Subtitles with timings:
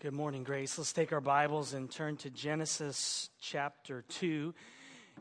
[0.00, 0.78] Good morning, Grace.
[0.78, 4.54] Let's take our Bibles and turn to Genesis chapter 2.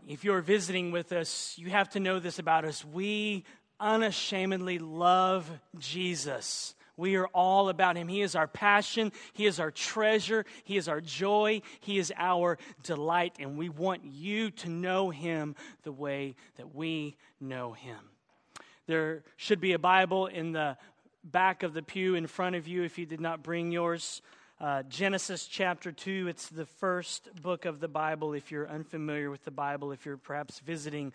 [0.07, 2.85] If you're visiting with us, you have to know this about us.
[2.85, 3.43] We
[3.79, 6.75] unashamedly love Jesus.
[6.95, 8.07] We are all about him.
[8.07, 9.11] He is our passion.
[9.33, 10.45] He is our treasure.
[10.63, 11.63] He is our joy.
[11.79, 13.37] He is our delight.
[13.39, 17.97] And we want you to know him the way that we know him.
[18.85, 20.77] There should be a Bible in the
[21.23, 24.21] back of the pew in front of you if you did not bring yours.
[24.59, 29.45] Uh, Genesis chapter 2, it's the first book of the Bible if you're unfamiliar with
[29.45, 31.13] the Bible, if you're perhaps visiting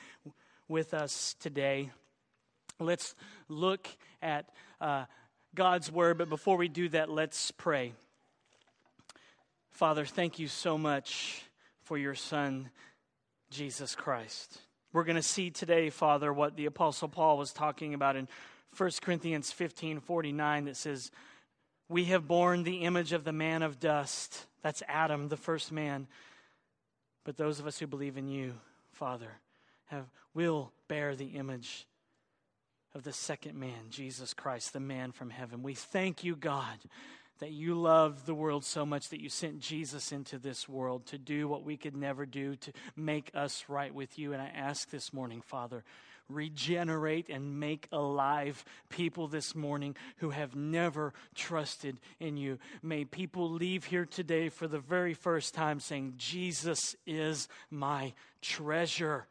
[0.69, 1.91] with us today.
[2.79, 3.17] Let's
[3.49, 3.89] look
[4.23, 4.49] at
[4.81, 5.07] uh,
[5.57, 7.95] God's Word, but before we do that, let's pray.
[9.71, 11.43] Father, thank you so much
[11.83, 12.71] for your Son,
[13.51, 14.59] Jesus Christ.
[14.93, 18.29] We're going to see today, Father, what the Apostle Paul was talking about in
[18.77, 21.11] 1 Corinthians 15 49 that says,
[21.89, 24.47] we have borne the image of the man of dust.
[24.63, 26.07] That's Adam, the first man.
[27.25, 28.55] But those of us who believe in you,
[28.93, 29.31] Father,
[29.87, 31.87] have, will bear the image
[32.95, 35.63] of the second man, Jesus Christ, the man from heaven.
[35.63, 36.79] We thank you, God,
[37.39, 41.19] that you loved the world so much that you sent Jesus into this world to
[41.19, 44.33] do what we could never do, to make us right with you.
[44.33, 45.85] And I ask this morning, Father,
[46.33, 52.59] regenerate and make alive people this morning who have never trusted in you.
[52.83, 59.27] May people leave here today for the very first time saying, Jesus is my treasure.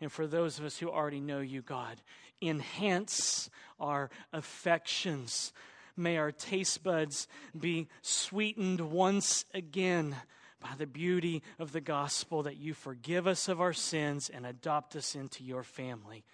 [0.00, 2.00] And for those of us who already know you, God,
[2.40, 3.50] enhance
[3.80, 5.52] our affections.
[5.96, 7.26] May our taste buds
[7.58, 10.14] be sweetened once again
[10.60, 14.96] by the beauty of the gospel that you forgive us of our sins and adopt
[14.96, 16.24] us into your family.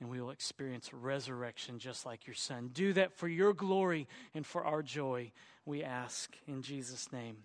[0.00, 2.70] And we will experience resurrection just like your son.
[2.72, 5.30] Do that for your glory and for our joy,
[5.64, 7.36] we ask in Jesus' name.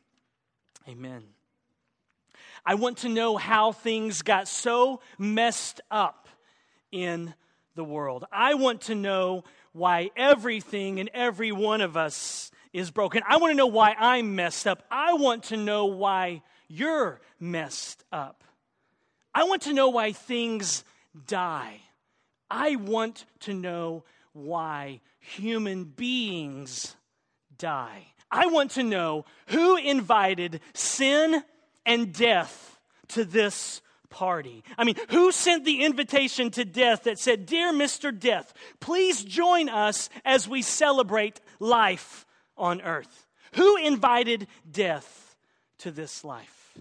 [0.87, 1.23] Amen.
[2.65, 6.27] I want to know how things got so messed up
[6.91, 7.33] in
[7.75, 8.25] the world.
[8.31, 13.23] I want to know why everything and every one of us is broken.
[13.27, 14.83] I want to know why I'm messed up.
[14.91, 18.43] I want to know why you're messed up.
[19.33, 20.83] I want to know why things
[21.25, 21.81] die.
[22.51, 26.95] I want to know why human beings
[27.57, 28.07] die.
[28.29, 31.43] I want to know who invited sin
[31.85, 34.63] and death to this party.
[34.77, 38.17] I mean, who sent the invitation to death that said, Dear Mr.
[38.17, 42.25] Death, please join us as we celebrate life
[42.57, 43.27] on earth?
[43.53, 45.35] Who invited death
[45.79, 46.77] to this life?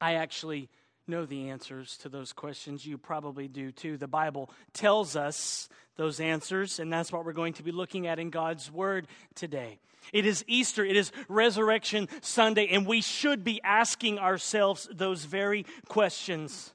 [0.00, 0.68] I actually
[1.06, 2.86] know the answers to those questions.
[2.86, 3.96] You probably do too.
[3.96, 8.18] The Bible tells us those answers, and that's what we're going to be looking at
[8.18, 9.80] in God's Word today.
[10.12, 15.66] It is Easter, it is Resurrection Sunday, and we should be asking ourselves those very
[15.88, 16.72] questions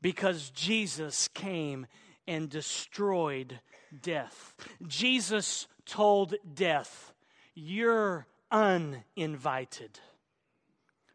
[0.00, 1.86] because Jesus came
[2.26, 3.60] and destroyed
[4.00, 4.54] death.
[4.86, 7.12] Jesus told death,
[7.54, 9.98] You're uninvited.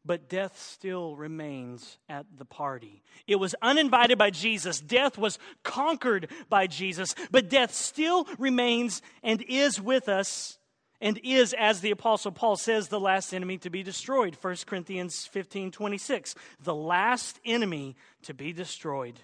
[0.05, 3.03] But death still remains at the party.
[3.27, 4.79] It was uninvited by Jesus.
[4.79, 7.13] Death was conquered by Jesus.
[7.29, 10.57] But death still remains and is with us
[11.01, 14.37] and is, as the Apostle Paul says, the last enemy to be destroyed.
[14.39, 16.35] 1 Corinthians 15 26.
[16.63, 19.19] The last enemy to be destroyed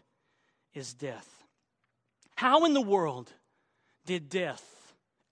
[0.74, 1.46] is death.
[2.36, 3.31] How in the world
[4.06, 4.82] did death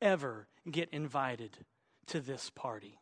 [0.02, 1.58] ever get invited
[2.08, 3.00] to this party.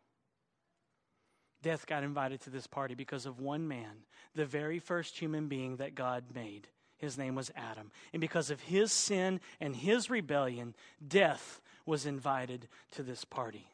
[1.61, 5.77] Death got invited to this party because of one man, the very first human being
[5.77, 6.67] that God made.
[6.97, 7.91] His name was Adam.
[8.13, 13.69] And because of his sin and his rebellion, death was invited to this party.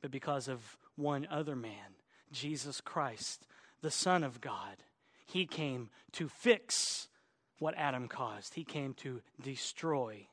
[0.00, 1.96] But because of one other man,
[2.32, 3.46] Jesus Christ,
[3.80, 4.82] the Son of God,
[5.26, 7.08] he came to fix
[7.58, 8.54] what Adam caused.
[8.54, 10.26] He came to destroy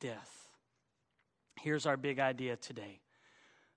[0.00, 0.43] death.
[1.60, 3.00] Here's our big idea today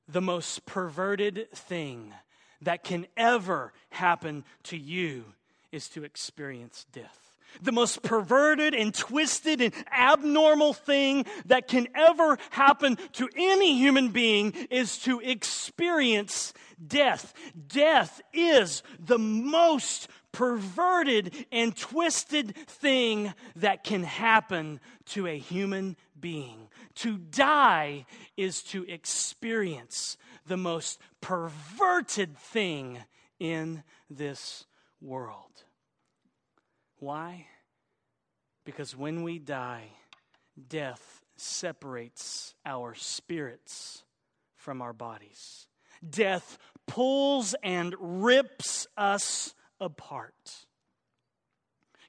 [0.08, 2.14] the most perverted thing
[2.62, 5.26] that can ever happen to you
[5.72, 7.36] is to experience death.
[7.62, 14.10] The most perverted and twisted and abnormal thing that can ever happen to any human
[14.10, 16.54] being is to experience
[16.86, 17.34] death.
[17.68, 26.67] Death is the most perverted and twisted thing that can happen to a human being.
[26.98, 28.06] To die
[28.36, 33.00] is to experience the most perverted thing
[33.40, 34.66] in this
[35.00, 35.64] world.
[37.00, 37.46] Why?
[38.66, 39.92] Because when we die,
[40.68, 44.04] death separates our spirits
[44.56, 45.68] from our bodies.
[46.08, 46.58] Death
[46.88, 50.67] pulls and rips us apart.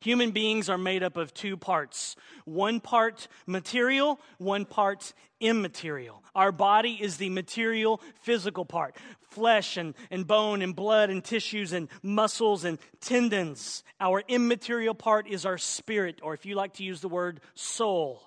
[0.01, 2.15] Human beings are made up of two parts
[2.45, 6.23] one part material, one part immaterial.
[6.35, 8.97] Our body is the material, physical part
[9.31, 13.85] flesh and, and bone and blood and tissues and muscles and tendons.
[14.01, 18.23] Our immaterial part is our spirit, or if you like to use the word soul.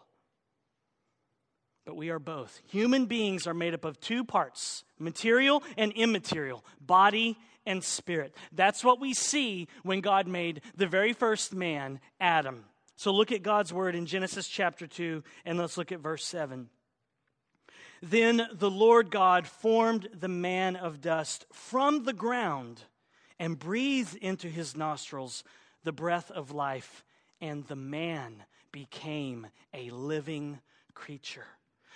[1.85, 2.61] But we are both.
[2.69, 8.35] Human beings are made up of two parts material and immaterial, body and spirit.
[8.51, 12.65] That's what we see when God made the very first man, Adam.
[12.95, 16.69] So look at God's word in Genesis chapter 2, and let's look at verse 7.
[18.01, 22.81] Then the Lord God formed the man of dust from the ground
[23.39, 25.43] and breathed into his nostrils
[25.83, 27.03] the breath of life,
[27.39, 30.59] and the man became a living
[30.93, 31.47] creature.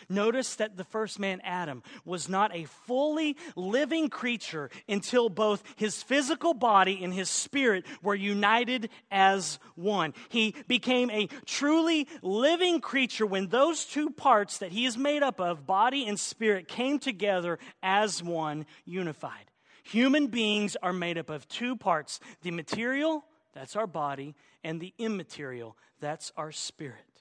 [0.09, 6.03] Notice that the first man, Adam, was not a fully living creature until both his
[6.03, 10.13] physical body and his spirit were united as one.
[10.29, 15.39] He became a truly living creature when those two parts that he is made up
[15.39, 19.51] of, body and spirit, came together as one, unified.
[19.83, 24.93] Human beings are made up of two parts the material, that's our body, and the
[24.97, 27.14] immaterial, that's our spirit.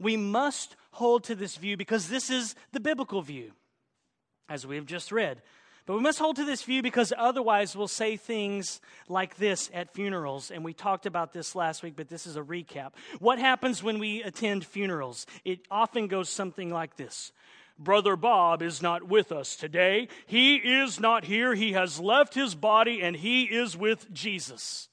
[0.00, 3.52] We must hold to this view because this is the biblical view,
[4.48, 5.42] as we have just read.
[5.86, 9.92] But we must hold to this view because otherwise we'll say things like this at
[9.92, 10.50] funerals.
[10.50, 12.92] And we talked about this last week, but this is a recap.
[13.18, 15.26] What happens when we attend funerals?
[15.44, 17.32] It often goes something like this
[17.78, 20.08] Brother Bob is not with us today.
[20.26, 21.54] He is not here.
[21.54, 24.89] He has left his body and he is with Jesus.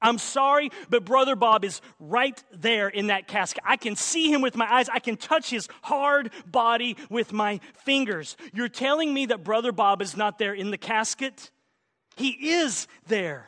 [0.00, 3.62] I'm sorry, but Brother Bob is right there in that casket.
[3.66, 4.88] I can see him with my eyes.
[4.88, 8.36] I can touch his hard body with my fingers.
[8.52, 11.50] You're telling me that Brother Bob is not there in the casket?
[12.16, 13.46] He is there.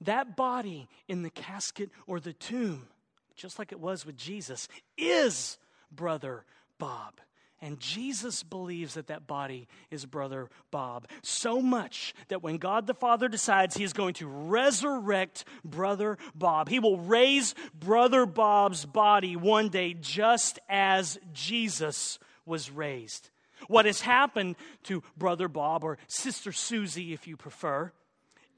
[0.00, 2.88] That body in the casket or the tomb,
[3.34, 5.58] just like it was with Jesus, is
[5.90, 6.44] Brother
[6.78, 7.20] Bob.
[7.64, 11.06] And Jesus believes that that body is brother Bob.
[11.22, 16.68] So much that when God the Father decides he is going to resurrect brother Bob,
[16.68, 23.30] he will raise brother Bob's body one day just as Jesus was raised.
[23.66, 27.92] What has happened to brother Bob or sister Susie, if you prefer,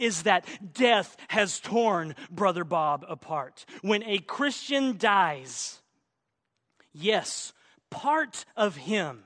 [0.01, 3.67] is that death has torn brother Bob apart.
[3.83, 5.81] When a Christian dies,
[6.93, 7.53] yes,
[7.91, 9.25] part of him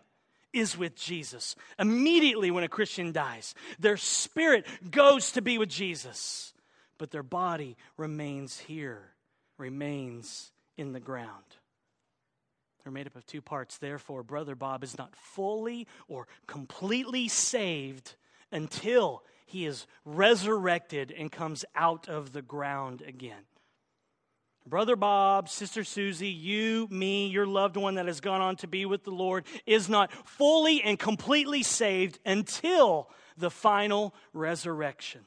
[0.52, 1.54] is with Jesus.
[1.78, 6.52] Immediately when a Christian dies, their spirit goes to be with Jesus,
[6.98, 9.12] but their body remains here,
[9.58, 11.44] remains in the ground.
[12.82, 13.78] They're made up of two parts.
[13.78, 18.16] Therefore, Brother Bob is not fully or completely saved
[18.50, 23.42] until he is resurrected and comes out of the ground again.
[24.66, 28.86] Brother Bob, Sister Susie, you, me, your loved one that has gone on to be
[28.86, 35.22] with the Lord is not fully and completely saved until the final resurrection.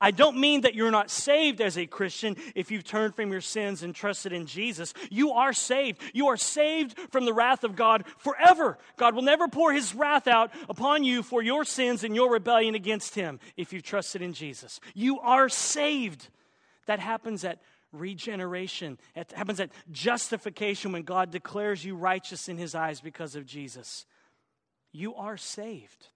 [0.00, 3.40] I don't mean that you're not saved as a Christian if you've turned from your
[3.40, 4.92] sins and trusted in Jesus.
[5.10, 6.02] You are saved.
[6.12, 8.76] You are saved from the wrath of God forever.
[8.98, 12.74] God will never pour his wrath out upon you for your sins and your rebellion
[12.74, 14.80] against him if you've trusted in Jesus.
[14.94, 16.28] You are saved.
[16.86, 17.60] That happens at
[17.92, 18.98] regeneration.
[19.14, 24.06] It happens at justification when God declares you righteous in his eyes because of Jesus.
[24.92, 26.08] You are saved.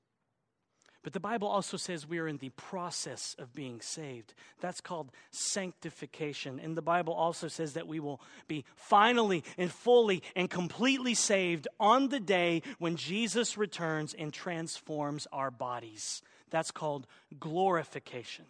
[1.03, 4.35] But the Bible also says we are in the process of being saved.
[4.61, 6.61] That's called sanctification.
[6.61, 11.69] And the Bible also says that we will be finally and fully and completely saved
[11.79, 16.21] on the day when Jesus returns and transforms our bodies.
[16.51, 17.07] That's called
[17.39, 18.45] glorification.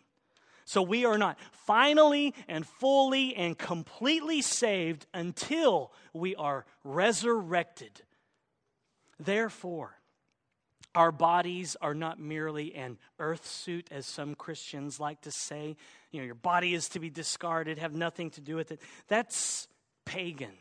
[0.71, 1.37] So we are not
[1.67, 8.03] finally and fully and completely saved until we are resurrected.
[9.19, 9.99] Therefore,
[10.95, 15.77] our bodies are not merely an earth suit, as some Christians like to say.
[16.13, 18.81] You know, your body is to be discarded, have nothing to do with it.
[19.09, 19.67] That's
[20.05, 20.55] pagan.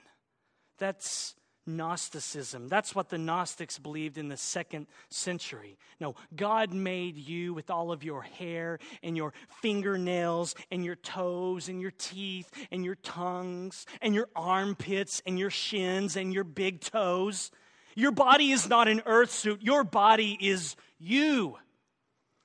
[0.80, 1.36] That's
[1.70, 2.68] Gnosticism.
[2.68, 5.78] That's what the Gnostics believed in the second century.
[6.00, 11.70] No, God made you with all of your hair and your fingernails and your toes
[11.70, 16.82] and your teeth and your tongues and your armpits and your shins and your big
[16.82, 17.52] toes.
[17.96, 21.58] Your body is not an earth suit, your body is you.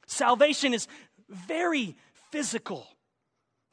[0.06, 0.86] Salvation is
[1.28, 1.96] very
[2.30, 2.86] physical.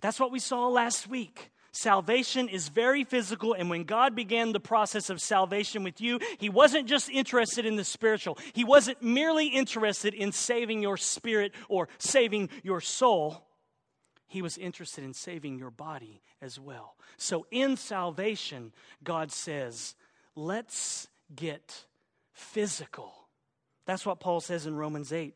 [0.02, 1.51] That's what we saw last week.
[1.74, 6.50] Salvation is very physical, and when God began the process of salvation with you, He
[6.50, 8.38] wasn't just interested in the spiritual.
[8.54, 13.48] He wasn't merely interested in saving your spirit or saving your soul.
[14.28, 16.96] He was interested in saving your body as well.
[17.18, 18.74] So in salvation,
[19.04, 19.96] God says,
[20.36, 21.86] let's get
[22.34, 23.14] physical.
[23.86, 25.36] That's what Paul says in Romans 8.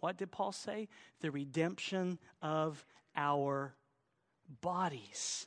[0.00, 0.88] What did Paul say?
[1.20, 3.74] The redemption of our
[4.60, 5.46] bodies.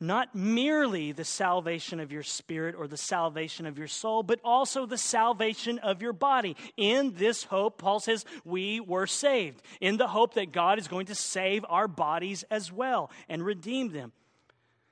[0.00, 4.86] Not merely the salvation of your spirit or the salvation of your soul, but also
[4.86, 6.56] the salvation of your body.
[6.76, 9.62] In this hope, Paul says, we were saved.
[9.80, 13.92] In the hope that God is going to save our bodies as well and redeem
[13.92, 14.12] them.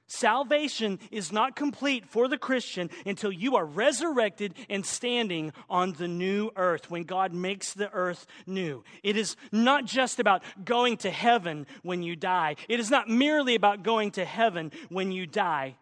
[0.06, 6.08] Salvation is not complete for the Christian until you are resurrected and standing on the
[6.08, 8.84] new earth when God makes the earth new.
[9.02, 13.54] It is not just about going to heaven when you die, it is not merely
[13.54, 15.76] about going to heaven when you die.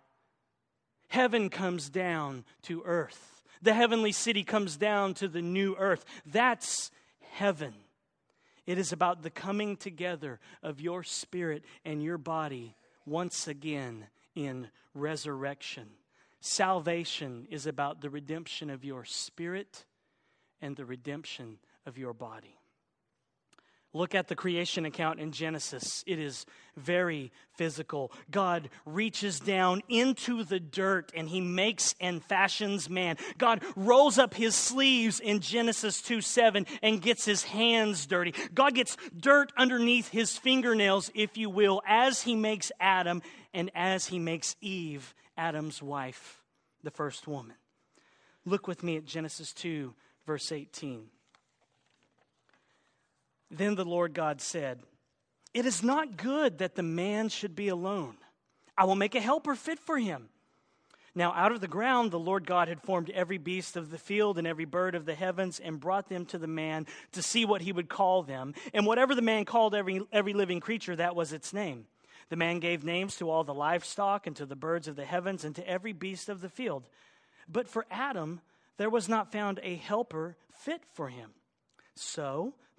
[1.09, 6.05] Heaven comes down to earth, the heavenly city comes down to the new earth.
[6.25, 6.93] That's
[7.33, 7.75] heaven.
[8.65, 14.69] It is about the coming together of your spirit and your body once again in
[14.95, 15.89] resurrection.
[16.41, 19.85] Salvation is about the redemption of your spirit
[20.61, 22.60] and the redemption of your body.
[23.93, 26.05] Look at the creation account in Genesis.
[26.07, 28.13] It is very physical.
[28.31, 33.17] God reaches down into the dirt and he makes and fashions man.
[33.37, 38.33] God rolls up his sleeves in Genesis 2 7 and gets his hands dirty.
[38.55, 44.07] God gets dirt underneath his fingernails, if you will, as he makes Adam and as
[44.07, 46.45] he makes Eve, Adam's wife,
[46.85, 47.57] the first woman.
[48.45, 49.93] Look with me at Genesis 2,
[50.27, 51.09] verse 18.
[53.51, 54.81] Then the Lord God said,
[55.53, 58.17] It is not good that the man should be alone.
[58.77, 60.29] I will make a helper fit for him.
[61.15, 64.39] Now, out of the ground, the Lord God had formed every beast of the field
[64.39, 67.63] and every bird of the heavens and brought them to the man to see what
[67.63, 68.55] he would call them.
[68.73, 71.87] And whatever the man called every, every living creature, that was its name.
[72.29, 75.45] The man gave names to all the livestock and to the birds of the heavens
[75.45, 76.89] and to every beast of the field.
[77.49, 78.41] But for Adam,
[78.77, 81.31] there was not found a helper fit for him.
[81.97, 82.55] So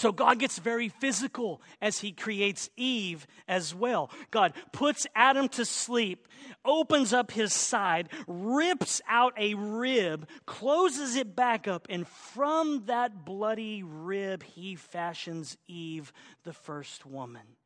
[0.00, 4.10] So God gets very physical as he creates Eve as well.
[4.30, 6.26] God puts Adam to sleep,
[6.64, 13.26] opens up his side, rips out a rib, closes it back up, and from that
[13.26, 16.14] bloody rib, he fashions Eve,
[16.44, 17.56] the first woman.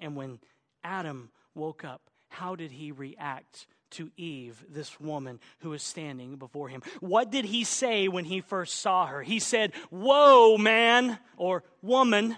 [0.00, 0.40] And when
[0.82, 6.68] Adam woke up, how did he react to Eve, this woman who is standing before
[6.68, 6.82] him.
[7.00, 9.22] What did he say when he first saw her?
[9.22, 12.36] He said, Whoa, man, or woman.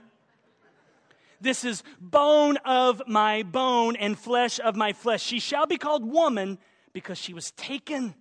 [1.40, 5.23] This is bone of my bone and flesh of my flesh.
[5.23, 6.59] She shall be called woman
[6.93, 8.14] because she was taken,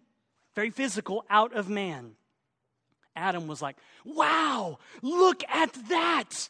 [0.55, 2.11] very physical, out of man.
[3.15, 6.49] Adam was like, Wow, look at that.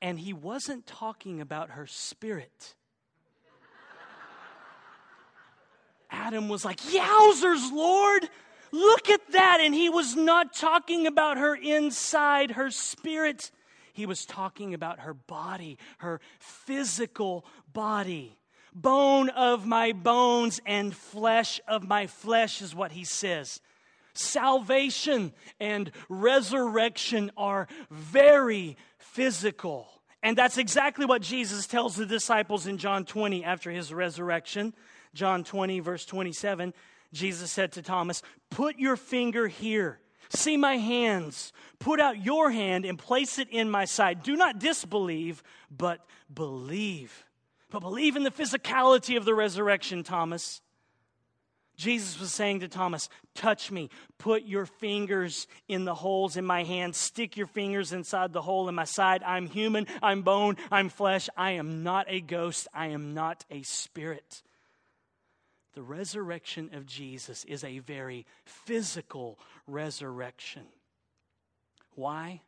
[0.00, 2.74] And he wasn't talking about her spirit.
[6.16, 8.28] Adam was like, Yowzers, Lord,
[8.72, 9.60] look at that.
[9.60, 13.50] And he was not talking about her inside, her spirit.
[13.92, 18.36] He was talking about her body, her physical body.
[18.74, 23.60] Bone of my bones and flesh of my flesh is what he says.
[24.12, 29.88] Salvation and resurrection are very physical.
[30.22, 34.74] And that's exactly what Jesus tells the disciples in John 20 after his resurrection.
[35.16, 36.72] John 20, verse 27,
[37.12, 39.98] Jesus said to Thomas, Put your finger here.
[40.28, 41.52] See my hands.
[41.78, 44.22] Put out your hand and place it in my side.
[44.22, 47.24] Do not disbelieve, but believe.
[47.70, 50.60] But believe in the physicality of the resurrection, Thomas.
[51.76, 56.64] Jesus was saying to Thomas, Touch me, put your fingers in the holes in my
[56.64, 59.22] hands, stick your fingers inside the hole in my side.
[59.22, 61.28] I'm human, I'm bone, I'm flesh.
[61.36, 64.42] I am not a ghost, I am not a spirit.
[65.76, 70.62] The resurrection of Jesus is a very physical resurrection.
[71.94, 72.40] Why?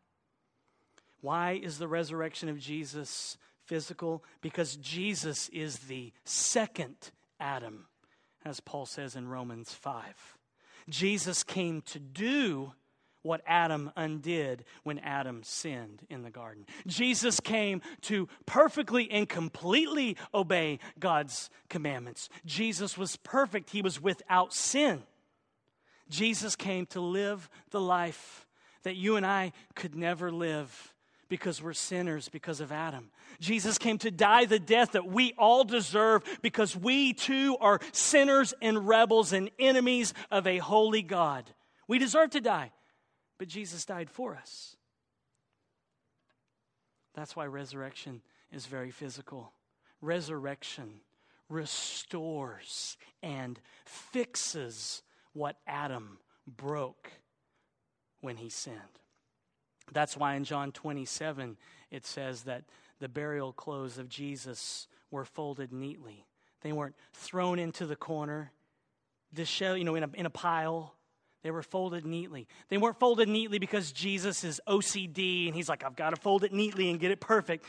[1.20, 4.25] Why is the resurrection of Jesus physical?
[4.40, 6.97] Because Jesus is the second
[7.38, 7.85] Adam
[8.47, 10.38] as Paul says in Romans 5.
[10.88, 12.73] Jesus came to do
[13.22, 16.64] what Adam undid when Adam sinned in the garden.
[16.87, 22.28] Jesus came to perfectly and completely obey God's commandments.
[22.46, 25.02] Jesus was perfect, he was without sin.
[26.08, 28.46] Jesus came to live the life
[28.82, 30.94] that you and I could never live
[31.28, 33.10] because we're sinners because of Adam.
[33.40, 38.54] Jesus came to die the death that we all deserve because we too are sinners
[38.62, 41.50] and rebels and enemies of a holy God.
[41.87, 42.72] We deserve to die,
[43.38, 44.76] but Jesus died for us.
[47.14, 49.52] That's why resurrection is very physical.
[50.00, 51.00] Resurrection
[51.49, 55.02] restores and fixes
[55.33, 57.11] what Adam broke
[58.21, 58.76] when he sinned.
[59.92, 61.57] That's why in John 27
[61.90, 62.64] it says that
[63.00, 66.26] the burial clothes of Jesus were folded neatly.
[66.62, 68.52] They weren't thrown into the corner,
[69.33, 70.95] disheveled, you know, in a, in a pile.
[71.42, 72.49] They were folded neatly.
[72.68, 76.45] They weren't folded neatly because Jesus is OCD and he's like, I've got to fold
[76.45, 77.64] it neatly and get it perfect.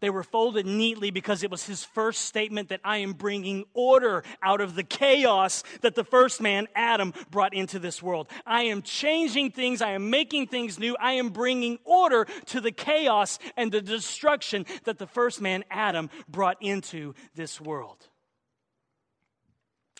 [0.00, 4.22] They were folded neatly because it was his first statement that I am bringing order
[4.42, 8.28] out of the chaos that the first man, Adam, brought into this world.
[8.44, 9.80] I am changing things.
[9.80, 10.94] I am making things new.
[11.00, 16.10] I am bringing order to the chaos and the destruction that the first man, Adam,
[16.28, 18.06] brought into this world.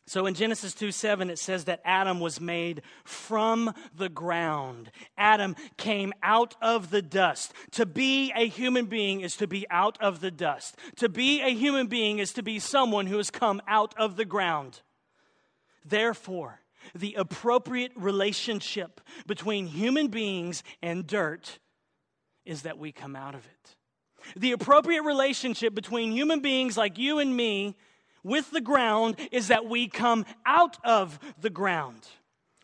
[0.06, 4.90] So in Genesis 2 7, it says that Adam was made from the ground.
[5.16, 7.54] Adam came out of the dust.
[7.72, 10.76] To be a human being is to be out of the dust.
[10.96, 14.26] To be a human being is to be someone who has come out of the
[14.26, 14.82] ground.
[15.86, 16.60] Therefore,
[16.94, 21.58] the appropriate relationship between human beings and dirt
[22.44, 23.76] is that we come out of it.
[24.36, 27.76] The appropriate relationship between human beings like you and me
[28.24, 32.08] with the ground is that we come out of the ground.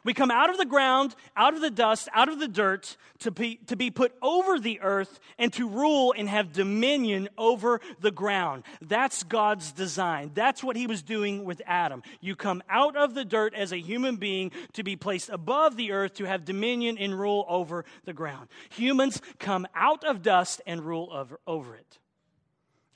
[0.02, 3.30] We come out of the ground, out of the dust, out of the dirt to
[3.30, 8.10] be, to be put over the earth and to rule and have dominion over the
[8.10, 8.64] ground.
[8.80, 10.30] That's God's design.
[10.34, 12.02] That's what He was doing with Adam.
[12.20, 15.92] You come out of the dirt as a human being to be placed above the
[15.92, 18.48] earth to have dominion and rule over the ground.
[18.70, 21.98] Humans come out of dust and rule over, over it.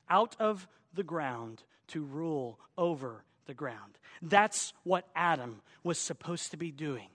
[0.09, 3.99] Out of the ground to rule over the ground.
[4.23, 7.09] That's what Adam was supposed to be doing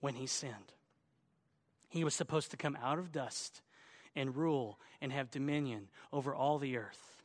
[0.00, 0.72] when he sinned.
[1.88, 3.62] He was supposed to come out of dust
[4.14, 7.22] and rule and have dominion over all the earth.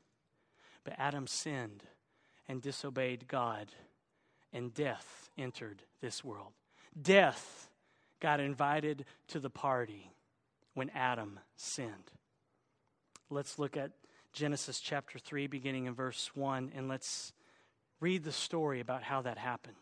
[0.84, 1.84] But Adam sinned
[2.48, 3.72] and disobeyed God,
[4.52, 6.54] and death entered this world.
[7.00, 7.70] Death
[8.20, 10.12] got invited to the party
[10.74, 12.12] when Adam sinned.
[13.30, 13.92] Let's look at
[14.34, 17.34] Genesis chapter 3, beginning in verse 1, and let's
[18.00, 19.76] read the story about how that happened.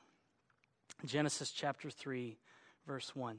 [1.06, 2.38] Genesis chapter 3,
[2.88, 3.38] verse 1.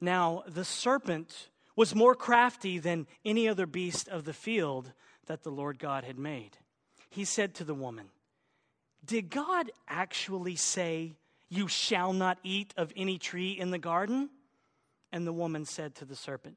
[0.00, 4.92] Now, the serpent was more crafty than any other beast of the field
[5.26, 6.58] that the Lord God had made.
[7.10, 8.06] He said to the woman,
[9.04, 11.16] Did God actually say,
[11.48, 14.30] You shall not eat of any tree in the garden?
[15.10, 16.56] And the woman said to the serpent,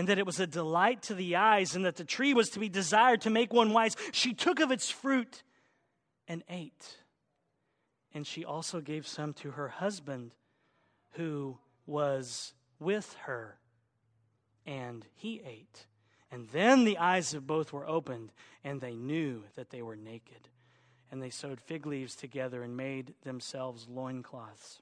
[0.00, 2.58] and that it was a delight to the eyes, and that the tree was to
[2.58, 5.42] be desired to make one wise, she took of its fruit
[6.26, 6.96] and ate.
[8.14, 10.30] And she also gave some to her husband
[11.10, 13.58] who was with her,
[14.64, 15.86] and he ate.
[16.32, 18.32] And then the eyes of both were opened,
[18.64, 20.48] and they knew that they were naked.
[21.12, 24.80] And they sewed fig leaves together and made themselves loincloths.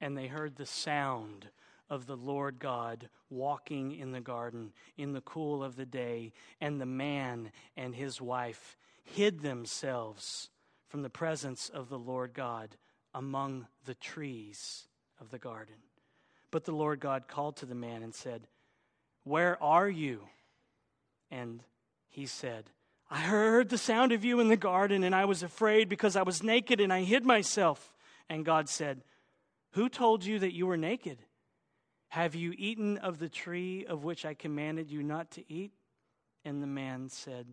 [0.00, 1.50] And they heard the sound
[1.90, 6.80] of the Lord God walking in the garden in the cool of the day, and
[6.80, 10.48] the man and his wife hid themselves
[10.88, 12.76] from the presence of the Lord God
[13.12, 14.86] among the trees
[15.20, 15.74] of the garden.
[16.50, 18.46] But the Lord God called to the man and said,
[19.24, 20.22] Where are you?
[21.30, 21.62] And
[22.08, 22.70] he said,
[23.10, 26.22] I heard the sound of you in the garden, and I was afraid because I
[26.22, 27.92] was naked and I hid myself.
[28.28, 29.02] And God said,
[29.72, 31.18] Who told you that you were naked?
[32.10, 35.72] Have you eaten of the tree of which I commanded you not to eat?
[36.44, 37.46] And the man said,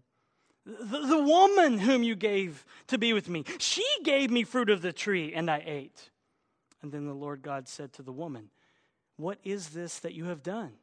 [0.65, 4.81] the, the woman whom you gave to be with me, she gave me fruit of
[4.81, 6.09] the tree, and I ate.
[6.81, 8.49] And then the Lord God said to the woman,
[9.15, 10.73] What is this that you have done?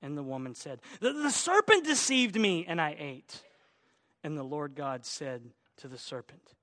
[0.00, 3.42] And the woman said, The, the serpent deceived me, and I ate.
[4.22, 5.42] And the Lord God said
[5.78, 6.54] to the serpent,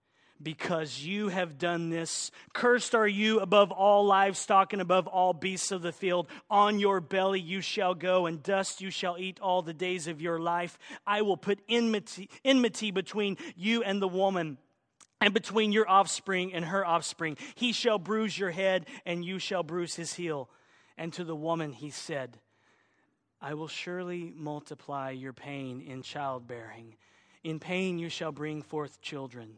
[0.44, 2.32] because you have done this.
[2.54, 6.28] Cursed are you above all livestock and above all beasts of the field.
[6.50, 10.22] On your belly you shall go, and dust you shall eat all the days of
[10.22, 10.78] your life.
[11.06, 14.58] I will put enmity, enmity between you and the woman,
[15.20, 17.38] and between your offspring and her offspring.
[17.56, 20.50] He shall bruise your head, and you shall bruise his heel.
[20.98, 22.38] And to the woman he said,
[23.42, 26.96] I will surely multiply your pain in childbearing.
[27.44, 29.58] In pain you shall bring forth children.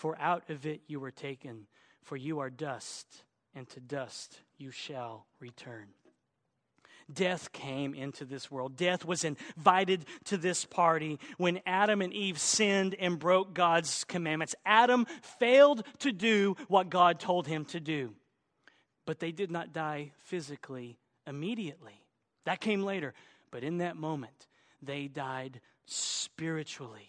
[0.00, 1.66] for out of it you were taken,
[2.00, 3.22] for you are dust,
[3.54, 5.88] and to dust you shall return.
[7.12, 8.76] Death came into this world.
[8.76, 14.54] Death was invited to this party when Adam and Eve sinned and broke God's commandments.
[14.64, 15.04] Adam
[15.38, 18.14] failed to do what God told him to do,
[19.04, 22.06] but they did not die physically immediately.
[22.46, 23.12] That came later.
[23.50, 24.46] But in that moment,
[24.80, 27.08] they died spiritually.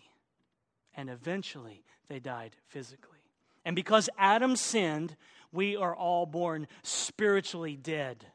[0.93, 3.19] And eventually, they died physically.
[3.65, 5.15] And because Adam sinned,
[5.51, 8.25] we are all born spiritually dead.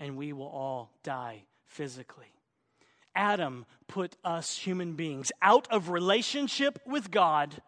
[0.00, 2.32] And we will all die physically.
[3.14, 7.60] Adam put us human beings out of relationship with God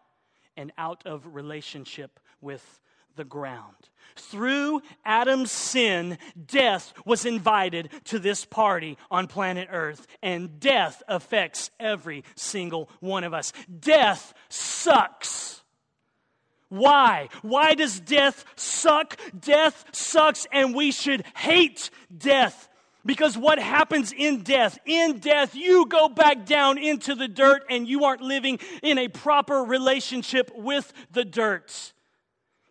[0.55, 2.79] and out of relationship with
[3.15, 3.75] the ground.
[4.15, 11.71] Through Adam's sin, death was invited to this party on planet Earth, and death affects
[11.79, 13.53] every single one of us.
[13.79, 15.61] Death sucks.
[16.69, 17.29] Why?
[17.41, 19.19] Why does death suck?
[19.37, 22.69] Death sucks, and we should hate death.
[23.05, 24.77] Because what happens in death?
[24.85, 29.07] In death, you go back down into the dirt and you aren't living in a
[29.07, 31.93] proper relationship with the dirt.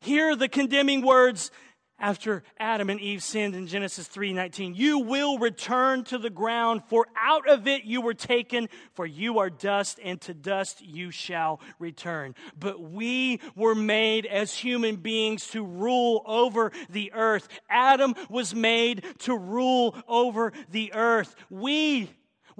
[0.00, 1.50] Hear the condemning words
[1.98, 4.74] after Adam and Eve sinned in Genesis 3:19.
[4.74, 9.38] You will return to the ground, for out of it you were taken, for you
[9.38, 12.34] are dust, and to dust you shall return.
[12.58, 17.48] But we were made as human beings to rule over the earth.
[17.68, 21.36] Adam was made to rule over the earth.
[21.50, 22.08] We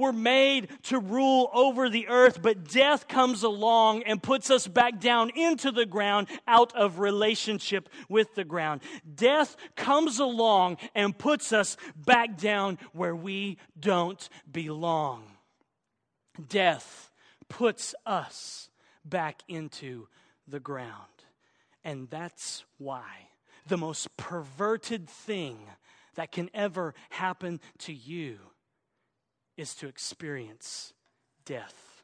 [0.01, 4.99] were made to rule over the earth, but death comes along and puts us back
[4.99, 8.81] down into the ground out of relationship with the ground.
[9.15, 15.23] Death comes along and puts us back down where we don't belong.
[16.49, 17.11] Death
[17.49, 18.71] puts us
[19.05, 20.09] back into
[20.49, 20.95] the ground.
[21.85, 23.29] And that's why
[23.67, 25.59] the most perverted thing
[26.15, 28.39] that can ever happen to you
[29.61, 30.95] is to experience
[31.45, 32.03] death.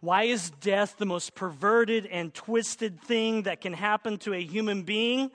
[0.00, 4.82] Why is death the most perverted and twisted thing that can happen to a human
[4.82, 5.30] being?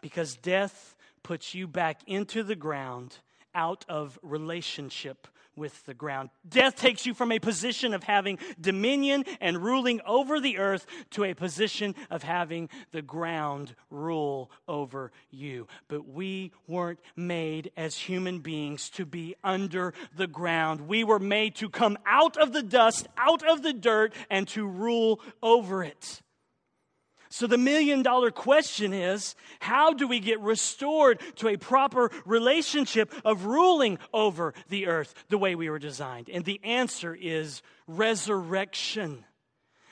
[0.00, 3.18] Because death puts you back into the ground
[3.54, 6.30] out of relationship with the ground.
[6.48, 11.24] Death takes you from a position of having dominion and ruling over the earth to
[11.24, 15.66] a position of having the ground rule over you.
[15.88, 20.88] But we weren't made as human beings to be under the ground.
[20.88, 24.66] We were made to come out of the dust, out of the dirt, and to
[24.66, 26.22] rule over it.
[27.34, 33.12] So, the million dollar question is how do we get restored to a proper relationship
[33.24, 36.28] of ruling over the earth the way we were designed?
[36.28, 39.24] And the answer is resurrection.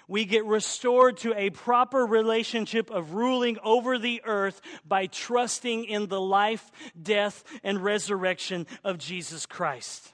[0.06, 6.06] We get restored to a proper relationship of ruling over the earth by trusting in
[6.06, 6.70] the life,
[7.02, 10.11] death, and resurrection of Jesus Christ.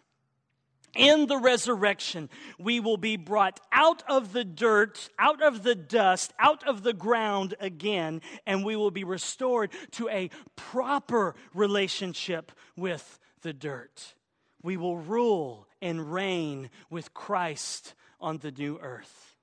[0.94, 6.33] In the resurrection, we will be brought out of the dirt, out of the dust,
[6.38, 13.18] out of the ground again, and we will be restored to a proper relationship with
[13.42, 14.14] the dirt.
[14.62, 19.37] We will rule and reign with Christ on the new earth.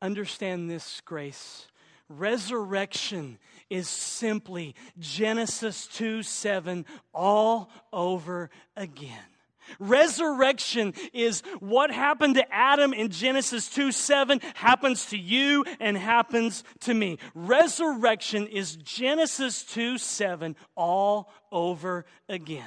[0.00, 1.66] Understand this, grace.
[2.08, 3.38] Resurrection
[3.70, 9.33] is simply Genesis 2 7 all over again.
[9.78, 16.64] Resurrection is what happened to Adam in Genesis 2 7 happens to you and happens
[16.80, 17.18] to me.
[17.34, 22.66] Resurrection is Genesis 2 7 all over again.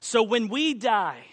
[0.00, 1.24] So when we die,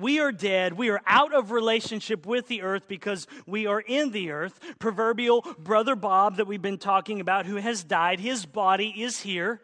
[0.00, 0.74] we are dead.
[0.74, 4.58] We are out of relationship with the earth because we are in the earth.
[4.78, 9.60] Proverbial brother Bob, that we've been talking about, who has died, his body is here.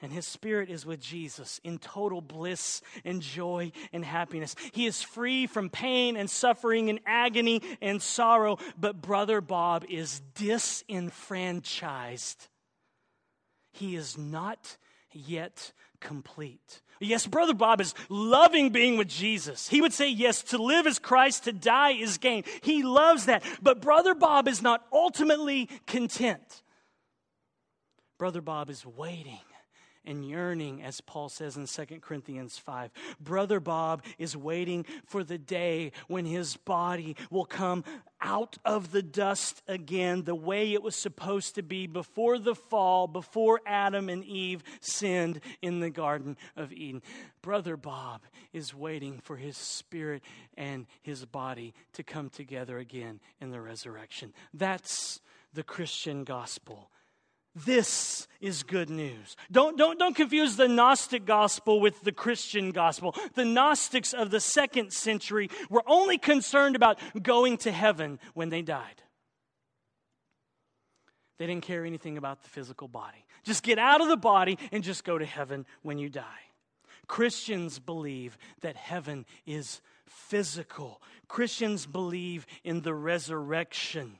[0.00, 4.54] And his spirit is with Jesus in total bliss and joy and happiness.
[4.72, 10.20] He is free from pain and suffering and agony and sorrow, but Brother Bob is
[10.36, 12.46] disenfranchised.
[13.72, 14.76] He is not
[15.12, 16.80] yet complete.
[17.00, 19.68] Yes, Brother Bob is loving being with Jesus.
[19.68, 22.44] He would say, yes, to live is Christ, to die is gain.
[22.62, 23.42] He loves that.
[23.62, 26.62] But Brother Bob is not ultimately content.
[28.18, 29.38] Brother Bob is waiting
[30.08, 32.90] and yearning, as Paul says in 2 Corinthians 5.
[33.20, 37.84] Brother Bob is waiting for the day when his body will come
[38.20, 43.06] out of the dust again, the way it was supposed to be before the fall,
[43.06, 47.02] before Adam and Eve sinned in the Garden of Eden.
[47.42, 50.22] Brother Bob is waiting for his spirit
[50.56, 54.32] and his body to come together again in the resurrection.
[54.52, 55.20] That's
[55.52, 56.90] the Christian gospel.
[57.54, 59.36] This is good news.
[59.50, 63.14] Don't, don't, don't confuse the Gnostic gospel with the Christian gospel.
[63.34, 68.62] The Gnostics of the second century were only concerned about going to heaven when they
[68.62, 69.02] died.
[71.38, 73.24] They didn't care anything about the physical body.
[73.44, 76.24] Just get out of the body and just go to heaven when you die.
[77.06, 81.00] Christians believe that heaven is physical.
[81.26, 84.18] Christians believe in the resurrection.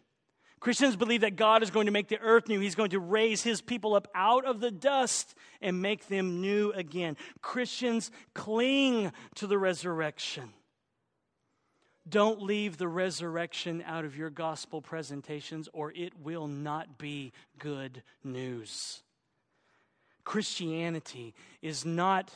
[0.60, 2.60] Christians believe that God is going to make the earth new.
[2.60, 6.72] He's going to raise his people up out of the dust and make them new
[6.72, 7.16] again.
[7.40, 10.50] Christians cling to the resurrection.
[12.08, 18.02] Don't leave the resurrection out of your gospel presentations, or it will not be good
[18.24, 19.02] news.
[20.24, 22.32] Christianity is not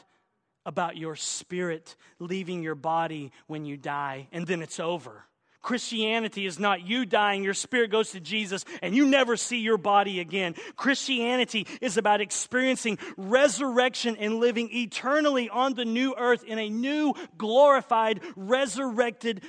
[0.64, 5.24] about your spirit leaving your body when you die and then it's over.
[5.62, 9.79] Christianity is not you dying, your spirit goes to Jesus, and you never see your
[9.79, 10.55] body again.
[10.77, 17.14] Christianity is about experiencing resurrection and living eternally on the new earth in a new,
[17.38, 19.42] glorified, resurrected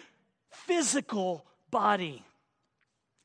[0.51, 2.23] physical body.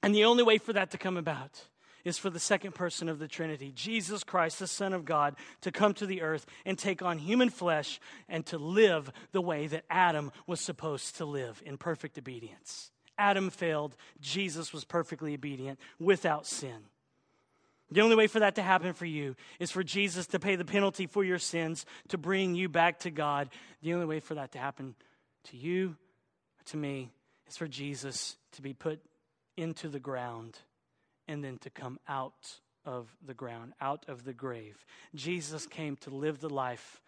[0.03, 1.63] And the only way for that to come about
[2.05, 5.73] is for the second person of the Trinity, Jesus Christ, the Son of God, to
[5.73, 9.85] come to the earth and take on human flesh and to live the way that
[9.91, 12.91] Adam was supposed to live in perfect obedience.
[13.19, 16.87] Adam failed, Jesus was perfectly obedient without sin.
[17.91, 20.65] The only way for that to happen for you is for Jesus to pay the
[20.65, 23.49] penalty for your sins, to bring you back to God.
[23.83, 24.95] The only way for that to happen
[25.45, 25.97] to you,
[26.67, 27.11] to me,
[27.49, 29.01] is for Jesus to be put
[29.57, 30.59] into the ground
[31.29, 34.85] and then to come out of the ground, out of the grave.
[35.15, 37.03] Jesus came to live the life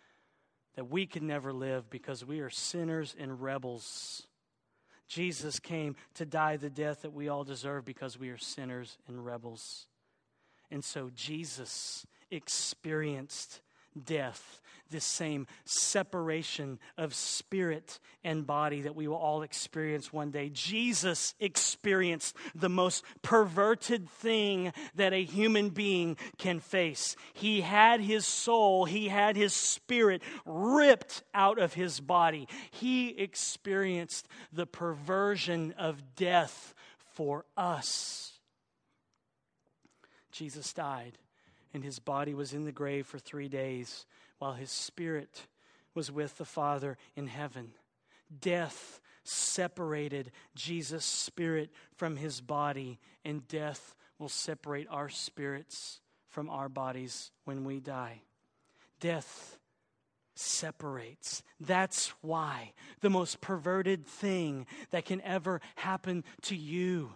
[0.76, 4.26] that we could never live because we are sinners and rebels.
[5.09, 9.24] Jesus came to die the death that we all deserve because we are sinners and
[9.24, 9.87] rebels.
[10.70, 13.61] And so Jesus experienced
[14.04, 20.50] death, this same separation of spirit and body that we will all experience one day.
[20.53, 27.16] Jesus experienced the most perverted thing that a human being can face.
[27.33, 32.48] He had his soul, he had his spirit ripped out of his body.
[32.70, 36.74] He experienced the perversion of death
[37.14, 38.38] for us.
[40.33, 41.18] Jesus died
[41.72, 44.07] and his body was in the grave for three days
[44.40, 45.46] while his spirit
[45.94, 47.72] was with the Father in heaven.
[48.40, 56.68] Death separated Jesus' spirit from his body, and death will separate our spirits from our
[56.68, 58.22] bodies when we die.
[58.98, 59.59] Death
[60.35, 61.42] separates.
[61.61, 67.12] That's why the most perverted thing that can ever happen to you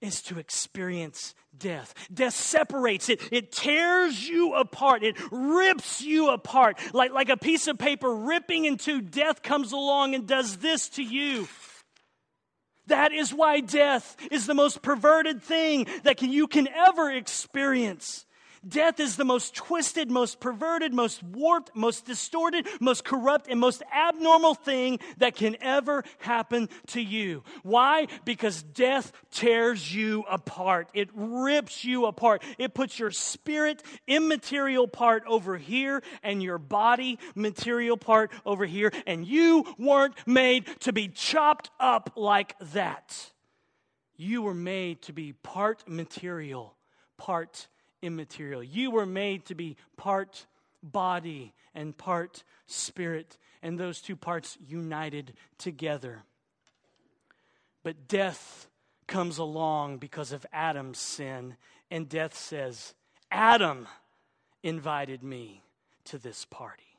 [0.00, 1.94] is to experience death.
[2.12, 6.78] Death separates it, it tears you apart, it rips you apart.
[6.92, 10.88] Like, like a piece of paper ripping in two, death comes along and does this
[10.90, 11.48] to you.
[12.86, 18.26] That is why death is the most perverted thing that can, you can ever experience.
[18.66, 23.82] Death is the most twisted, most perverted, most warped, most distorted, most corrupt, and most
[23.94, 27.42] abnormal thing that can ever happen to you.
[27.62, 28.06] Why?
[28.26, 30.90] Because death tears you apart.
[30.92, 32.42] It rips you apart.
[32.58, 38.92] It puts your spirit, immaterial part over here, and your body, material part over here,
[39.06, 43.30] and you weren't made to be chopped up like that.
[44.16, 46.76] You were made to be part material,
[47.16, 47.68] part
[48.02, 48.62] immaterial.
[48.62, 50.46] You were made to be part
[50.82, 56.22] body and part spirit, and those two parts united together.
[57.82, 58.68] But death
[59.06, 61.56] comes along because of Adam's sin,
[61.90, 62.94] and death says,
[63.30, 63.86] Adam
[64.62, 65.62] invited me
[66.04, 66.89] to this party.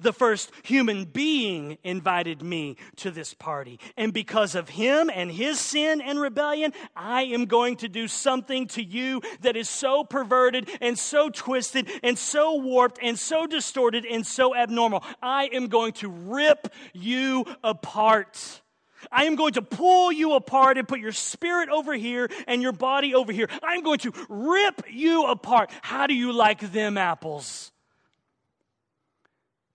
[0.00, 3.80] The first human being invited me to this party.
[3.96, 8.66] And because of him and his sin and rebellion, I am going to do something
[8.68, 14.04] to you that is so perverted and so twisted and so warped and so distorted
[14.04, 15.04] and so abnormal.
[15.22, 18.62] I am going to rip you apart.
[19.10, 22.72] I am going to pull you apart and put your spirit over here and your
[22.72, 23.48] body over here.
[23.62, 25.70] I'm going to rip you apart.
[25.82, 27.72] How do you like them apples?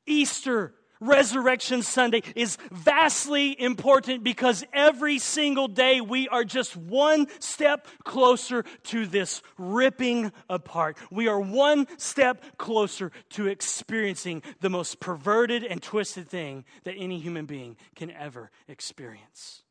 [0.06, 7.88] Easter, Resurrection Sunday is vastly important because every single day we are just one step
[8.04, 10.98] closer to this ripping apart.
[11.10, 17.20] We are one step closer to experiencing the most perverted and twisted thing that any
[17.20, 19.64] human being can ever experience.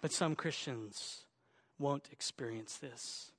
[0.00, 1.24] But some Christians
[1.78, 3.32] won't experience this.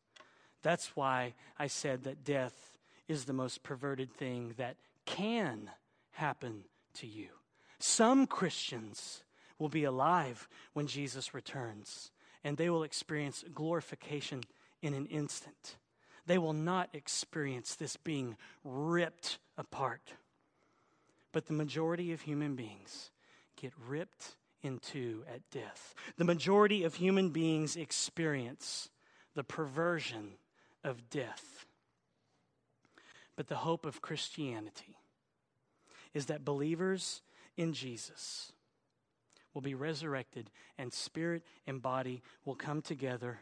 [0.61, 2.70] That's why I said that death
[3.11, 5.69] is the most perverted thing that can
[6.11, 7.27] happen to you.
[7.77, 9.23] Some Christians
[9.59, 12.09] will be alive when Jesus returns,
[12.43, 14.43] and they will experience glorification
[14.81, 15.75] in an instant.
[16.25, 20.13] They will not experience this being ripped apart.
[21.33, 23.11] But the majority of human beings
[23.57, 25.93] get ripped in two at death.
[26.17, 28.89] The majority of human beings experience
[29.35, 30.33] the perversion
[30.83, 31.65] of death.
[33.35, 34.97] But the hope of Christianity
[36.13, 37.21] is that believers
[37.57, 38.51] in Jesus
[39.53, 43.39] will be resurrected and spirit and body will come together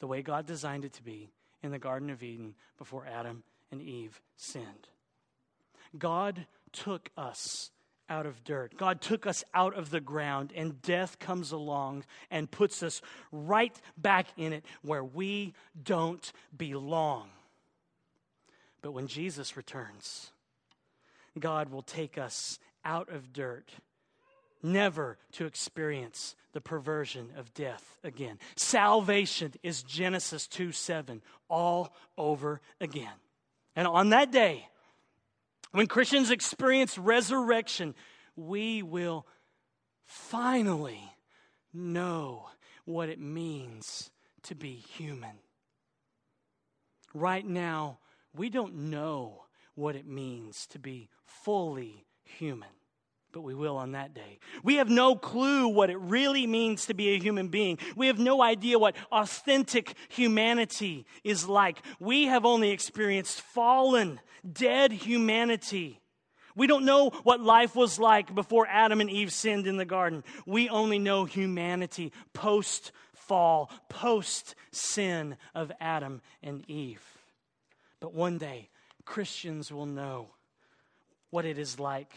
[0.00, 1.30] the way God designed it to be
[1.62, 4.88] in the Garden of Eden before Adam and Eve sinned.
[5.96, 7.70] God took us
[8.08, 8.76] out of dirt.
[8.76, 13.74] God took us out of the ground, and death comes along and puts us right
[13.96, 17.28] back in it where we don't belong.
[18.82, 20.32] But when Jesus returns,
[21.38, 23.70] God will take us out of dirt,
[24.62, 28.38] never to experience the perversion of death again.
[28.56, 33.14] Salvation is Genesis 2 7 all over again.
[33.74, 34.66] And on that day,
[35.70, 37.94] when Christians experience resurrection,
[38.36, 39.26] we will
[40.04, 41.00] finally
[41.72, 42.48] know
[42.84, 44.10] what it means
[44.42, 45.38] to be human.
[47.14, 47.98] Right now,
[48.34, 52.68] we don't know what it means to be fully human,
[53.32, 54.38] but we will on that day.
[54.62, 57.78] We have no clue what it really means to be a human being.
[57.96, 61.78] We have no idea what authentic humanity is like.
[61.98, 66.00] We have only experienced fallen, dead humanity.
[66.54, 70.22] We don't know what life was like before Adam and Eve sinned in the garden.
[70.44, 77.11] We only know humanity post fall, post sin of Adam and Eve.
[78.02, 78.68] But one day,
[79.04, 80.30] Christians will know
[81.30, 82.12] what it is like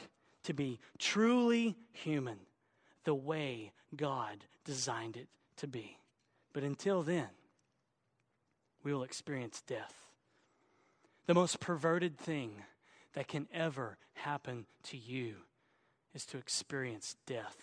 [0.45, 2.39] to be truly human
[3.03, 5.99] the way God designed it to be.
[6.53, 7.27] But until then,
[8.83, 9.93] we will experience death.
[11.27, 12.63] The most perverted thing
[13.13, 15.35] that can ever happen to you
[16.15, 17.57] is to experience death.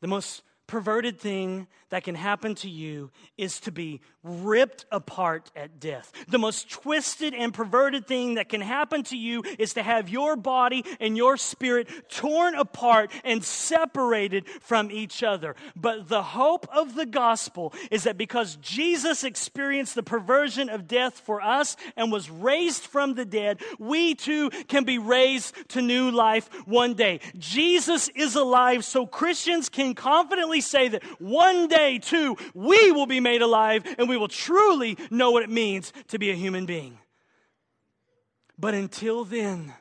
[0.00, 5.80] The most perverted thing that can happen to you is to be ripped apart at
[5.80, 6.12] death.
[6.28, 10.36] The most twisted and perverted thing that can happen to you is to have your
[10.36, 15.56] body and your spirit torn apart and separated from each other.
[15.74, 21.18] But the hope of the gospel is that because Jesus experienced the perversion of death
[21.20, 26.10] for us and was raised from the dead, we too can be raised to new
[26.10, 27.20] life one day.
[27.38, 33.20] Jesus is alive, so Christians can confidently say that one day, too, we will be
[33.20, 36.98] made alive and we will truly know what it means to be a human being.
[38.58, 39.72] But until then,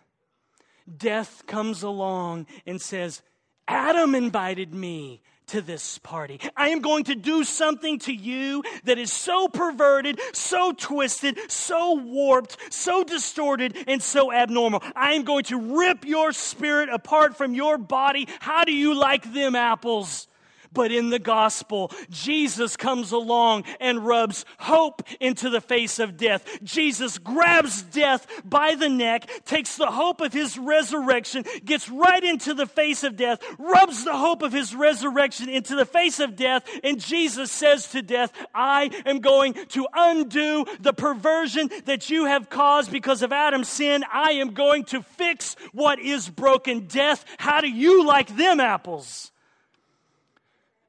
[0.97, 3.21] death comes along and says,
[3.67, 6.39] Adam invited me to this party.
[6.55, 11.93] I am going to do something to you that is so perverted, so twisted, so
[11.93, 14.83] warped, so distorted, and so abnormal.
[14.95, 18.27] I am going to rip your spirit apart from your body.
[18.39, 20.26] How do you like them apples?
[20.73, 26.45] But in the gospel, Jesus comes along and rubs hope into the face of death.
[26.63, 32.53] Jesus grabs death by the neck, takes the hope of his resurrection, gets right into
[32.53, 36.67] the face of death, rubs the hope of his resurrection into the face of death,
[36.83, 42.49] and Jesus says to death, I am going to undo the perversion that you have
[42.49, 44.03] caused because of Adam's sin.
[44.11, 46.87] I am going to fix what is broken.
[46.87, 49.31] Death, how do you like them apples?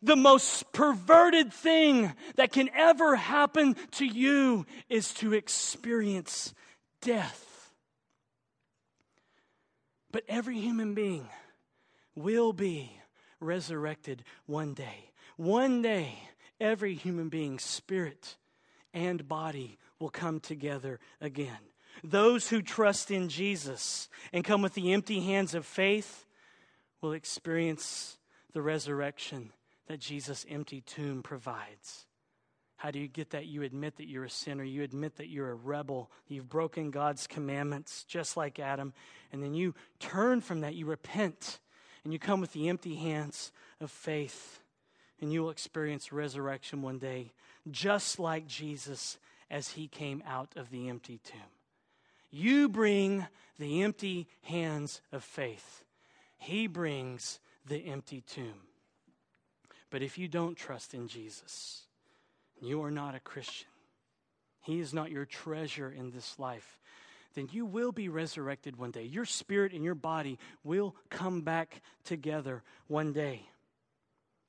[0.02, 6.54] The most perverted thing that can ever happen to you is to experience
[7.00, 7.72] death.
[10.10, 11.28] But every human being
[12.14, 12.92] will be
[13.40, 15.12] resurrected one day.
[15.36, 16.18] One day,
[16.60, 18.36] every human being's spirit
[18.94, 21.58] and body will come together again.
[22.02, 26.26] Those who trust in Jesus and come with the empty hands of faith
[27.00, 28.18] will experience
[28.52, 29.52] the resurrection
[29.88, 32.06] that Jesus' empty tomb provides.
[32.76, 33.46] How do you get that?
[33.46, 34.62] You admit that you're a sinner.
[34.62, 36.12] You admit that you're a rebel.
[36.28, 38.92] You've broken God's commandments, just like Adam.
[39.32, 40.76] And then you turn from that.
[40.76, 41.58] You repent.
[42.04, 44.60] And you come with the empty hands of faith.
[45.20, 47.32] And you will experience resurrection one day,
[47.68, 49.18] just like Jesus
[49.50, 51.40] as he came out of the empty tomb.
[52.30, 53.26] You bring
[53.58, 55.82] the empty hands of faith,
[56.36, 58.67] he brings the empty tomb.
[59.90, 61.82] But if you don't trust in Jesus,
[62.60, 63.68] you are not a Christian.
[64.62, 66.78] He is not your treasure in this life.
[67.34, 69.04] Then you will be resurrected one day.
[69.04, 73.42] Your spirit and your body will come back together one day.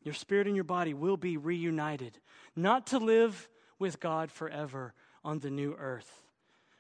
[0.02, 2.20] Your spirit and your body will be reunited,
[2.56, 6.24] not to live with God forever on the new earth,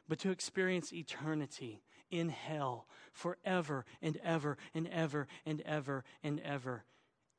[0.07, 6.83] but to experience eternity in hell forever and ever and ever and ever and ever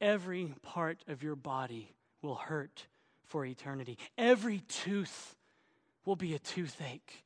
[0.01, 2.87] every part of your body will hurt
[3.27, 3.99] for eternity.
[4.19, 5.37] Every tooth
[6.05, 7.25] will be a toothache.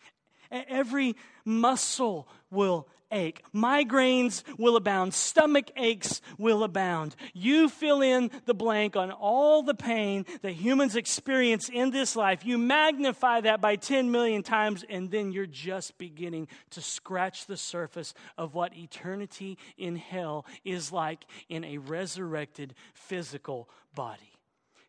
[0.69, 3.43] Every muscle will ache.
[3.55, 5.15] Migraines will abound.
[5.15, 7.17] Stomach aches will abound.
[7.33, 12.45] You fill in the blank on all the pain that humans experience in this life.
[12.45, 17.57] You magnify that by 10 million times, and then you're just beginning to scratch the
[17.57, 24.34] surface of what eternity in hell is like in a resurrected physical body.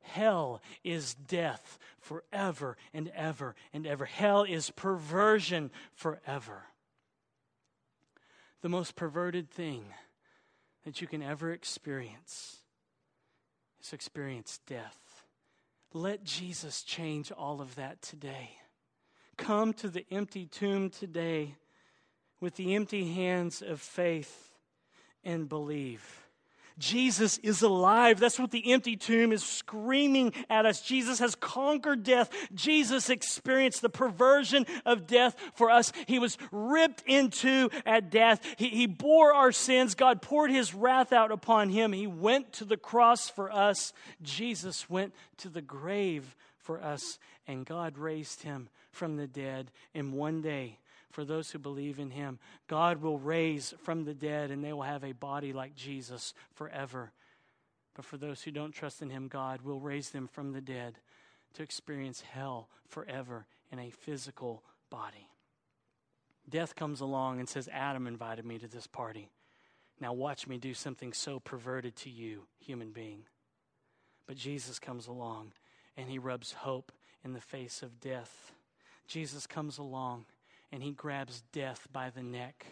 [0.06, 4.06] Hell is death forever and ever and ever.
[4.06, 6.64] Hell is perversion forever.
[8.62, 9.86] The most perverted thing
[10.86, 12.58] that you can ever experience
[13.82, 15.24] is experience death.
[15.94, 18.52] Let Jesus change all of that today.
[19.38, 21.56] Come to the empty tomb today
[22.40, 24.52] with the empty hands of faith
[25.24, 26.25] and believe.
[26.78, 28.20] Jesus is alive.
[28.20, 30.82] That's what the empty tomb is screaming at us.
[30.82, 32.30] Jesus has conquered death.
[32.54, 35.94] Jesus experienced the perversion of death for us.
[36.06, 38.46] He was ripped into at death.
[38.58, 39.96] He, he bore our sins.
[39.96, 41.94] God poured his wrath out upon him.
[41.94, 43.94] He went to the cross for us.
[44.22, 49.72] Jesus went to the grave for us, and God raised him from the dead.
[49.94, 50.80] in one day,
[51.16, 52.40] for those who believe in him.
[52.68, 57.14] God will raise from the dead, and they will have a body like Jesus forever.
[57.96, 61.00] But for those who don't trust in him, God will raise them from the dead
[61.54, 65.30] to experience hell forever in a physical body.
[66.50, 69.30] Death comes along and says, Adam invited me to this party.
[70.02, 73.22] Now watch me do something so perverted to you, human being.
[74.28, 75.54] But Jesus comes along
[75.96, 76.92] and he rubs hope
[77.24, 78.52] in the face of death.
[79.08, 80.26] Jesus comes along
[80.72, 82.66] and he grabs death by the neck.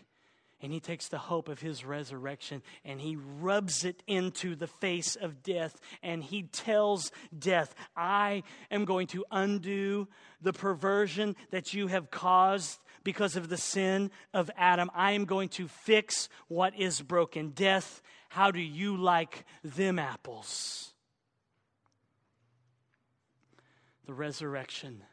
[0.62, 5.18] And he takes the hope of his resurrection and he rubs it into the face
[5.18, 5.78] of death.
[6.02, 10.08] And he tells death, I am going to undo
[10.42, 14.90] the perversion that you have caused because of the sin of Adam.
[14.96, 17.50] I am going to fix what is broken.
[17.50, 20.94] Death, how do you like them apples?
[24.06, 25.04] The resurrection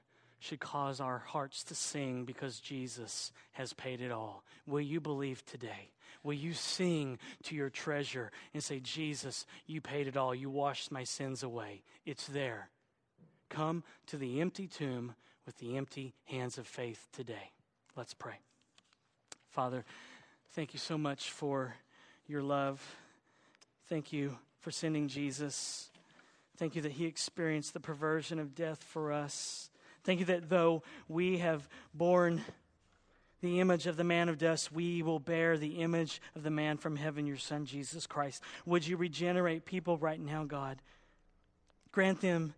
[0.41, 4.43] should cause our hearts to sing because Jesus has paid it all.
[4.67, 5.91] Will you believe today?
[6.23, 10.35] Will you sing to your treasure and say, Jesus, you paid it all.
[10.35, 11.83] You washed my sins away.
[12.05, 12.69] It's there.
[13.49, 15.15] Come to the empty tomb
[15.47, 17.53] with the empty hands of faith today.
[17.97, 18.41] Let's pray.
[19.49, 19.85] Father,
[20.53, 21.75] thank you so much for
[22.27, 22.97] your love.
[23.89, 25.91] Thank you for sending Jesus.
[26.57, 29.70] Thank you that he experienced the perversion of death for us.
[30.05, 32.43] Thank you that though we have borne
[33.41, 36.77] the image of the man of dust, we will bear the image of the man
[36.77, 38.43] from heaven, your son, Jesus Christ.
[38.67, 40.83] Would you regenerate people right now, God?
[41.93, 42.55] Grant them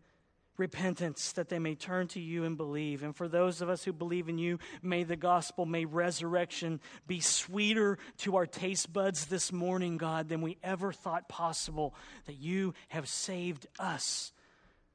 [0.57, 3.03] repentance that they may turn to you and believe.
[3.03, 7.20] And for those of us who believe in you, may the gospel, may resurrection be
[7.20, 11.95] sweeter to our taste buds this morning, God, than we ever thought possible
[12.26, 14.32] that you have saved us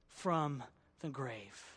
[0.08, 0.64] from
[1.02, 1.77] the grave.